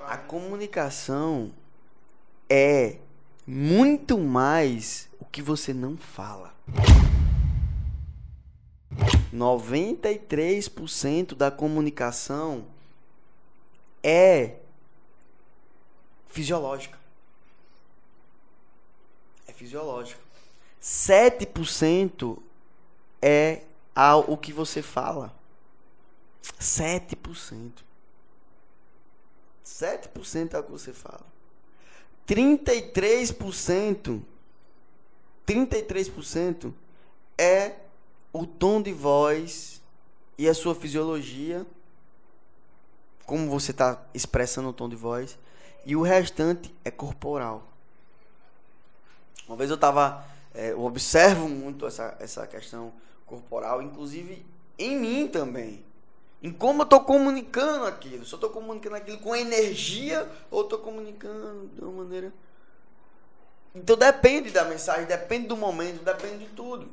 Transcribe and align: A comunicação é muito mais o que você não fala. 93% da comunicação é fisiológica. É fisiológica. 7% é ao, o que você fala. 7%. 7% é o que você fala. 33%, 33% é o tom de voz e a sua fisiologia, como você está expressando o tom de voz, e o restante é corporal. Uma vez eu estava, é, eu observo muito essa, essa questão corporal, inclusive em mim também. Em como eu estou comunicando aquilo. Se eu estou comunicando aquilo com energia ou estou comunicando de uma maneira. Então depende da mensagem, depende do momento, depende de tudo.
A 0.00 0.16
comunicação 0.16 1.52
é 2.48 2.98
muito 3.46 4.18
mais 4.18 5.08
o 5.18 5.24
que 5.24 5.42
você 5.42 5.74
não 5.74 5.96
fala. 5.96 6.54
93% 9.34 11.34
da 11.34 11.50
comunicação 11.50 12.66
é 14.02 14.56
fisiológica. 16.28 16.98
É 19.46 19.52
fisiológica. 19.52 20.20
7% 20.80 22.38
é 23.22 23.62
ao, 23.94 24.30
o 24.30 24.36
que 24.36 24.52
você 24.52 24.82
fala. 24.82 25.34
7%. 26.60 27.72
7% 29.84 30.54
é 30.54 30.58
o 30.58 30.62
que 30.62 30.70
você 30.70 30.92
fala. 30.92 31.24
33%, 32.26 34.22
33% 35.46 36.72
é 37.36 37.76
o 38.32 38.46
tom 38.46 38.80
de 38.80 38.92
voz 38.92 39.82
e 40.38 40.48
a 40.48 40.54
sua 40.54 40.74
fisiologia, 40.74 41.66
como 43.26 43.48
você 43.50 43.70
está 43.72 44.02
expressando 44.14 44.70
o 44.70 44.72
tom 44.72 44.88
de 44.88 44.96
voz, 44.96 45.38
e 45.84 45.94
o 45.94 46.02
restante 46.02 46.74
é 46.84 46.90
corporal. 46.90 47.68
Uma 49.46 49.56
vez 49.56 49.68
eu 49.68 49.74
estava, 49.74 50.24
é, 50.54 50.72
eu 50.72 50.82
observo 50.82 51.46
muito 51.48 51.86
essa, 51.86 52.16
essa 52.18 52.46
questão 52.46 52.92
corporal, 53.26 53.82
inclusive 53.82 54.44
em 54.78 54.98
mim 54.98 55.28
também. 55.28 55.84
Em 56.44 56.52
como 56.52 56.82
eu 56.82 56.84
estou 56.84 57.00
comunicando 57.00 57.86
aquilo. 57.86 58.26
Se 58.26 58.34
eu 58.34 58.36
estou 58.36 58.50
comunicando 58.50 58.96
aquilo 58.96 59.16
com 59.16 59.34
energia 59.34 60.28
ou 60.50 60.60
estou 60.60 60.78
comunicando 60.78 61.70
de 61.74 61.80
uma 61.80 62.04
maneira. 62.04 62.30
Então 63.74 63.96
depende 63.96 64.50
da 64.50 64.66
mensagem, 64.66 65.06
depende 65.06 65.46
do 65.46 65.56
momento, 65.56 66.04
depende 66.04 66.44
de 66.44 66.50
tudo. 66.50 66.86